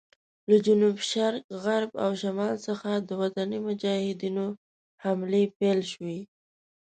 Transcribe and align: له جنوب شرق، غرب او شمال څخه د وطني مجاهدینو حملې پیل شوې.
له 0.49 0.57
جنوب 0.65 0.97
شرق، 1.11 1.43
غرب 1.63 1.91
او 2.03 2.11
شمال 2.21 2.55
څخه 2.67 2.89
د 3.07 3.09
وطني 3.21 3.59
مجاهدینو 3.67 4.45
حملې 5.03 5.43
پیل 5.57 5.79
شوې. 5.91 6.19